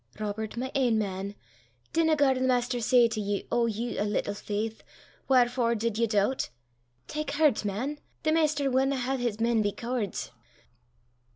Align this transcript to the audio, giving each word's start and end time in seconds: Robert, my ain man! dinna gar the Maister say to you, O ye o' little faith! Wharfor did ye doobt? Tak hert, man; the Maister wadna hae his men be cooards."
Robert, 0.19 0.57
my 0.57 0.71
ain 0.73 0.97
man! 0.97 1.35
dinna 1.93 2.15
gar 2.15 2.33
the 2.33 2.41
Maister 2.41 2.81
say 2.81 3.07
to 3.07 3.21
you, 3.21 3.43
O 3.51 3.67
ye 3.67 3.99
o' 3.99 4.03
little 4.03 4.33
faith! 4.33 4.81
Wharfor 5.29 5.75
did 5.75 5.99
ye 5.99 6.07
doobt? 6.07 6.49
Tak 7.07 7.29
hert, 7.33 7.63
man; 7.63 7.99
the 8.23 8.31
Maister 8.31 8.71
wadna 8.71 8.95
hae 8.95 9.17
his 9.17 9.39
men 9.39 9.61
be 9.61 9.71
cooards." 9.71 10.31